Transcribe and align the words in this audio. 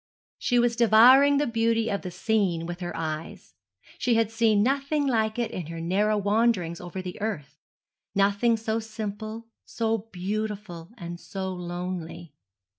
She 0.39 0.57
was 0.57 0.75
devouring 0.75 1.37
the 1.37 1.45
beauty 1.45 1.91
of 1.91 2.01
the 2.01 2.09
scene 2.09 2.65
with 2.65 2.79
her 2.79 2.97
eyes. 2.97 3.53
She 3.99 4.15
had 4.15 4.31
seen 4.31 4.63
nothing 4.63 5.05
like 5.05 5.37
it 5.37 5.51
in 5.51 5.67
her 5.67 5.79
narrow 5.79 6.17
wanderings 6.17 6.81
over 6.81 7.03
the 7.03 7.21
earth 7.21 7.59
nothing 8.15 8.57
so 8.57 8.79
simple, 8.79 9.45
so 9.63 9.99
beautiful, 10.11 10.89
and 10.97 11.19
so 11.19 11.53
lonely. 11.53 12.33